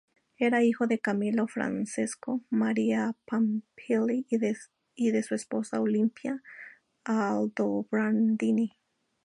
[0.39, 4.25] Era hijo de Camillo Francesco Maria Pamphili
[4.95, 6.41] y de su esposa Olimpia
[7.03, 8.73] Aldobrandini.